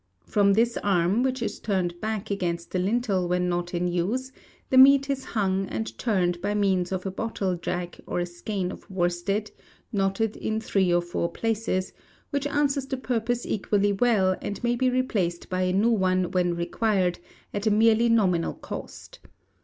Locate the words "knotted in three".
9.93-10.91